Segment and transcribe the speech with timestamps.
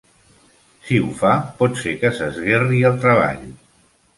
[0.87, 3.45] Si ho fa, pot ser que s'esguerri el treball.